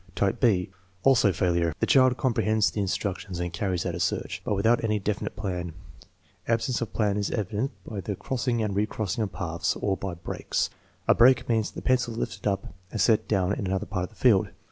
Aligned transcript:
Type 0.15 0.39
b 0.39 0.71
(also 1.03 1.31
failure). 1.31 1.75
The 1.79 1.85
child 1.85 2.17
comprehends 2.17 2.71
the 2.71 2.81
instructions 2.81 3.39
and 3.39 3.53
carries 3.53 3.85
out 3.85 3.93
a 3.93 3.99
search, 3.99 4.41
but 4.43 4.55
without 4.55 4.83
any 4.83 4.97
definite 4.97 5.35
plan. 5.35 5.73
Absence 6.47 6.81
of 6.81 6.91
plan 6.91 7.17
is 7.17 7.29
evidenced 7.29 7.73
by 7.85 8.01
the 8.01 8.15
crossing 8.15 8.63
and 8.63 8.75
re 8.75 8.87
crossing 8.87 9.23
of 9.23 9.31
paths, 9.31 9.75
or 9.75 9.95
by 9.95 10.15
"breaks." 10.15 10.71
A 11.07 11.13
break 11.13 11.47
means 11.47 11.69
that 11.69 11.75
the 11.75 11.85
pencil 11.87 12.15
is 12.15 12.19
lifted 12.19 12.47
up 12.47 12.73
and 12.89 12.99
set 12.99 13.27
down 13.27 13.53
in 13.53 13.67
another 13.67 13.85
part 13.85 14.05
of 14.09 14.09
the 14.09 14.15
field. 14.15 14.49